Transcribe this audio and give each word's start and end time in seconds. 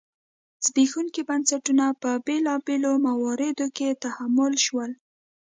زبېښونکي 0.65 1.21
بنسټونه 1.29 1.85
په 2.01 2.11
بېلابېلو 2.25 2.91
مواردو 3.07 3.67
کې 3.77 3.89
تحمیل 4.03 4.55
شول. 4.65 4.91